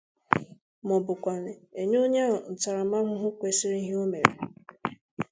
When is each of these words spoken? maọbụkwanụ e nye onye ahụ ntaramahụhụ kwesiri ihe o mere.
maọbụkwanụ 0.87 1.51
e 1.79 1.81
nye 1.89 1.97
onye 2.05 2.19
ahụ 2.27 2.37
ntaramahụhụ 2.53 3.27
kwesiri 3.39 3.77
ihe 3.83 3.93
o 4.03 4.05
mere. 4.11 4.33